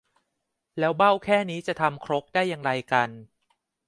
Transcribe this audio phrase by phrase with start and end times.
[0.79, 3.09] แล้วเบ้าแค่นี้จะทำครกได้อย่างไรกัน